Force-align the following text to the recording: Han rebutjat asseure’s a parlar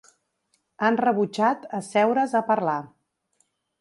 Han 0.87 0.95
rebutjat 1.03 1.67
asseure’s 1.81 2.33
a 2.41 2.45
parlar 2.49 2.79